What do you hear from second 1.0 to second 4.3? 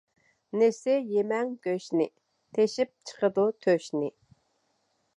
يېمەڭ گۆشنى، تېشىپ چىقىدۇ تۆشنى.